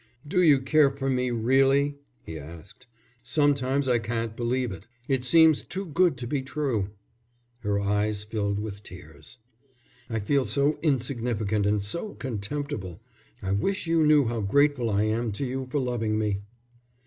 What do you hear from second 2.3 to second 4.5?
asked. "Sometimes I can't